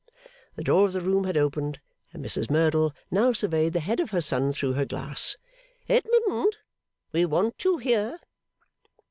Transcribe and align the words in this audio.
The 0.55 0.63
door 0.63 0.87
of 0.87 0.93
the 0.93 1.01
room 1.01 1.25
had 1.25 1.37
opened, 1.37 1.79
and 2.11 2.25
Mrs 2.25 2.49
Merdle 2.49 2.91
now 3.11 3.33
surveyed 3.33 3.73
the 3.73 3.79
head 3.81 3.99
of 3.99 4.09
her 4.09 4.19
son 4.19 4.51
through 4.51 4.73
her 4.73 4.83
glass. 4.83 5.35
'Edmund; 5.87 6.57
we 7.11 7.23
want 7.23 7.63
you 7.63 7.77
here. 7.77 8.19